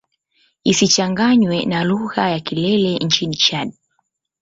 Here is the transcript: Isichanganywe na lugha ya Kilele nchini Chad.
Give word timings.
Isichanganywe 0.63 1.57
na 1.65 1.79
lugha 1.89 2.29
ya 2.29 2.39
Kilele 2.39 2.97
nchini 2.97 3.35
Chad. 3.35 3.73